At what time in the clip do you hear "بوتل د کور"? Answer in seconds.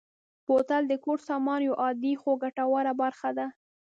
0.47-1.19